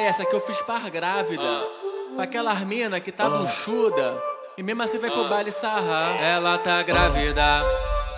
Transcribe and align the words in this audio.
Pai, 0.00 0.06
essa 0.06 0.22
aqui 0.22 0.34
eu 0.34 0.40
fiz 0.40 0.58
par 0.62 0.88
grávida. 0.88 1.66
Pra 2.14 2.24
aquela 2.24 2.54
mina 2.54 2.98
que 3.00 3.12
tá 3.12 3.28
buchuda. 3.28 4.18
E 4.56 4.62
mesmo 4.62 4.82
assim 4.82 4.98
vai 4.98 5.10
pro 5.10 5.28
baile 5.28 5.52
sarrar. 5.52 6.16
Ela 6.22 6.56
tá 6.56 6.82
grávida 6.82 7.44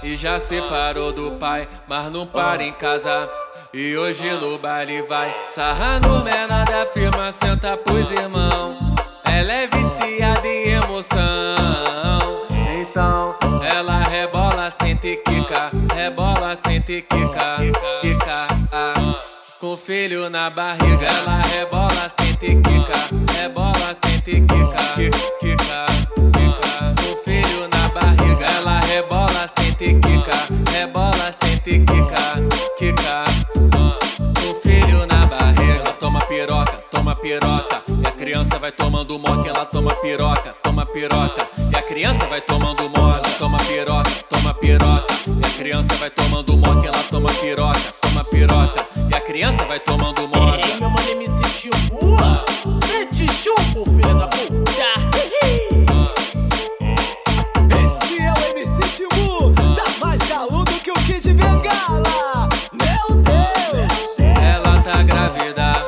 e 0.00 0.16
já 0.16 0.38
separou 0.38 1.10
do 1.10 1.32
pai, 1.32 1.68
mas 1.88 2.12
não 2.12 2.28
para 2.28 2.62
em 2.62 2.72
casa. 2.72 3.28
E 3.72 3.96
hoje 3.96 4.30
no 4.34 4.56
baile 4.56 5.02
vai 5.02 5.34
sarrar 5.50 6.00
no 6.00 6.22
menor 6.22 6.64
da 6.64 6.86
firma, 6.86 7.32
senta 7.32 7.76
pros 7.76 8.08
irmão. 8.12 8.94
Ela 9.24 9.52
é 9.52 9.66
viciada 9.66 10.46
em 10.46 10.74
emoção. 10.74 12.46
Então, 12.78 13.36
ela 13.68 13.98
rebola, 14.04 14.70
sente 14.70 15.08
e 15.08 15.16
quica, 15.16 15.72
rebola, 15.92 16.54
sente 16.54 16.92
e 16.92 17.02
quica, 17.02 17.56
quica. 18.00 18.43
Ah. 19.74 19.76
Com 19.76 19.80
filho 19.80 20.30
na 20.30 20.48
barriga, 20.50 21.04
ela 21.04 21.40
rebola, 21.42 22.08
sente 22.08 22.46
e 22.46 22.54
quica, 22.54 23.36
rebola, 23.36 23.92
sente 23.92 24.30
e 24.30 24.40
quica, 24.40 25.06
quica. 25.40 25.86
Com 27.02 27.16
filho 27.24 27.68
na 27.68 27.88
barriga, 27.88 28.46
ela 28.46 28.78
rebola, 28.78 29.48
sente 29.48 29.84
e 29.86 29.94
quica, 29.98 30.70
rebola, 30.70 31.32
sente 31.32 31.70
e 31.70 31.78
quica, 31.80 32.76
quica. 32.78 33.24
Com 34.40 34.54
filho 34.62 35.06
na 35.06 35.26
barriga, 35.26 35.92
toma 35.98 36.20
piroca, 36.20 36.72
toma 36.92 37.16
piroca. 37.16 37.82
E 37.88 38.06
a 38.06 38.12
criança 38.12 38.58
vai 38.60 38.70
tomando 38.70 39.18
moca, 39.18 39.48
ela 39.48 39.66
toma 39.66 39.92
piroca, 39.96 40.54
toma 40.62 40.86
piroca. 40.86 41.48
E 41.72 41.76
a 41.76 41.82
criança 41.82 42.24
vai 42.26 42.40
tomando 42.40 42.88
moca, 42.90 43.28
toma 43.40 43.58
piroca, 43.58 44.10
toma 44.28 44.54
piroca. 44.54 45.14
E 45.26 45.46
a 45.46 45.50
criança 45.58 45.94
vai 45.96 46.10
tomando 46.10 46.56
moca, 46.56 46.86
ela 46.86 47.02
toma 47.10 47.32
piroca, 47.40 47.93
criança 49.34 49.64
vai 49.64 49.80
tomando 49.80 50.28
moca. 50.28 50.64
Ei, 50.64 50.76
meu 50.78 50.88
mano 50.88 51.18
me 51.18 51.26
sentiu 51.28 51.72
boa. 51.90 52.44
Mete 52.86 53.26
chumbo, 53.32 53.84
filha 53.84 54.14
da 54.14 54.28
puta. 54.28 54.64
Esse 57.84 58.22
é 58.22 58.32
o 58.32 58.56
MC 58.56 58.80
Timbu, 58.96 59.52
tá 59.74 60.06
mais 60.06 60.20
galudo 60.28 60.70
que 60.74 60.92
o 60.92 60.94
Kid 60.94 61.34
Bengala. 61.34 62.48
Meu 62.72 63.16
Deus! 63.16 64.18
Ela 64.40 64.80
tá 64.82 65.02
grávida 65.02 65.84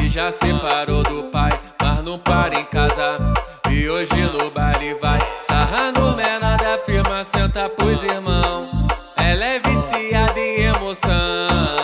e 0.00 0.08
já 0.08 0.32
separou 0.32 1.02
do 1.02 1.24
pai, 1.24 1.52
mas 1.82 2.02
não 2.02 2.18
para 2.18 2.58
em 2.58 2.64
casa. 2.64 3.18
E 3.70 3.90
hoje 3.90 4.22
no 4.32 4.50
baile 4.50 4.94
vai 4.94 5.18
sarrar 5.42 5.92
no 5.92 6.16
menor 6.16 6.56
da 6.56 6.78
firma, 6.78 7.24
senta 7.24 7.68
pros 7.68 8.02
irmão. 8.02 8.86
Ela 9.18 9.44
é 9.44 9.58
viciada 9.58 10.40
em 10.40 10.62
emoção. 10.62 11.79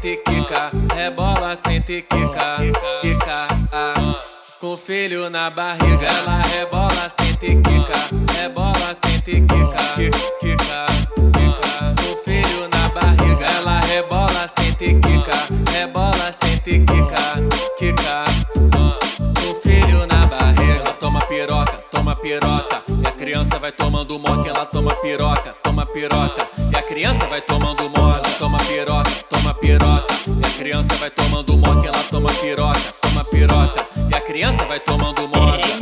Sente 0.00 0.16
quica, 0.18 0.70
rebola, 0.94 1.56
sente 1.56 1.92
e 1.92 2.02
quica, 2.02 2.58
quica. 3.00 3.48
Ah. 3.72 3.94
Com 4.60 4.76
filho 4.76 5.28
na 5.28 5.50
barriga, 5.50 6.06
ela 6.06 6.40
rebola, 6.42 7.08
sente 7.08 7.46
e 7.46 7.56
quica, 7.56 8.32
rebola, 8.32 8.94
sente 8.94 9.30
e 9.30 9.40
quica, 9.40 9.94
quica, 9.96 10.26
quica. 10.40 10.86
Com 11.96 12.16
filho 12.24 12.68
na 12.72 12.88
barriga, 12.88 13.46
ela 13.46 13.80
rebola, 13.80 14.48
sente 14.48 14.94
quica, 14.94 15.72
rebola, 15.72 16.32
sente 16.32 16.78
quica, 16.78 17.76
quica. 17.76 18.24
Com 18.54 19.60
filho 19.60 20.06
na 20.06 20.26
barriga, 20.26 20.92
toma 21.00 21.20
piroca, 21.22 21.72
toma 21.90 22.14
piroca. 22.14 22.82
E 22.88 23.08
a 23.08 23.12
criança 23.12 23.58
vai 23.58 23.72
tomando 23.72 24.18
moca, 24.18 24.48
ela 24.48 24.66
toma 24.66 24.94
piroca, 24.96 25.54
toma 25.62 25.86
piroca. 25.86 26.48
E 26.72 26.76
a 26.76 26.82
criança 26.82 27.26
vai 27.26 27.40
tomando 27.40 27.87
moca, 31.58 31.88
ela 31.88 32.04
toma 32.10 32.30
piroca, 32.34 32.80
toma 33.00 33.24
piroca. 33.24 33.86
E 34.10 34.16
a 34.16 34.20
criança 34.20 34.64
vai 34.64 34.80
tomando 34.80 35.22
moca. 35.28 35.77